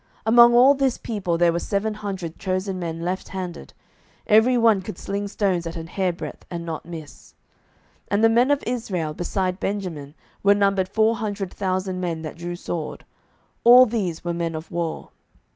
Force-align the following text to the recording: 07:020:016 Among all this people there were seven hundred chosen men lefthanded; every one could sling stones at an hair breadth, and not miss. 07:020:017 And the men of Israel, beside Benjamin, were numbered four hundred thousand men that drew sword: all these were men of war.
07:020:016 0.01 0.09
Among 0.25 0.53
all 0.55 0.73
this 0.73 0.97
people 0.97 1.37
there 1.37 1.53
were 1.53 1.59
seven 1.59 1.93
hundred 1.93 2.39
chosen 2.39 2.79
men 2.79 3.01
lefthanded; 3.01 3.69
every 4.25 4.57
one 4.57 4.81
could 4.81 4.97
sling 4.97 5.27
stones 5.27 5.67
at 5.67 5.75
an 5.75 5.85
hair 5.85 6.11
breadth, 6.11 6.43
and 6.49 6.65
not 6.65 6.87
miss. 6.87 7.35
07:020:017 8.05 8.07
And 8.07 8.23
the 8.23 8.29
men 8.29 8.49
of 8.49 8.63
Israel, 8.65 9.13
beside 9.13 9.59
Benjamin, 9.59 10.15
were 10.41 10.55
numbered 10.55 10.89
four 10.89 11.17
hundred 11.17 11.53
thousand 11.53 11.99
men 11.99 12.23
that 12.23 12.35
drew 12.35 12.55
sword: 12.55 13.05
all 13.63 13.85
these 13.85 14.23
were 14.23 14.33
men 14.33 14.55
of 14.55 14.71
war. 14.71 15.09